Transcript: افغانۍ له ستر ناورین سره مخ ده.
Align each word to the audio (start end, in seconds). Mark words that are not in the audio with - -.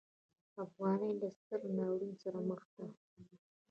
افغانۍ 0.63 1.11
له 1.21 1.27
ستر 1.37 1.59
ناورین 1.77 2.13
سره 2.21 2.39
مخ 2.49 2.61
ده. 2.75 2.85